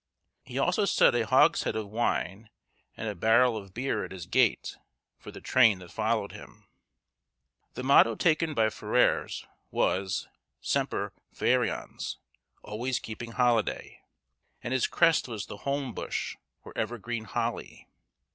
He 0.43 0.57
also 0.57 0.85
set 0.85 1.13
a 1.13 1.27
hogshead 1.27 1.75
of 1.75 1.87
wine 1.87 2.49
and 2.97 3.07
a 3.07 3.13
barrel 3.13 3.55
of 3.55 3.71
beer 3.71 4.03
at 4.03 4.09
his 4.11 4.25
gate, 4.25 4.75
for 5.19 5.29
the 5.29 5.39
train 5.41 5.77
that 5.77 5.91
followed 5.91 6.31
him. 6.31 6.65
The 7.75 7.83
motto 7.83 8.15
taken 8.15 8.55
by 8.55 8.71
Ferrers 8.71 9.45
was, 9.69 10.27
semper 10.59 11.13
ferians 11.35 12.15
(always 12.63 12.97
keeping 12.97 13.33
holiday), 13.33 14.01
and 14.63 14.73
his 14.73 14.87
crest 14.87 15.27
was 15.27 15.45
the 15.45 15.57
holm 15.57 15.93
bush, 15.93 16.35
or 16.63 16.75
evergreen 16.75 17.25
holly. 17.25 17.87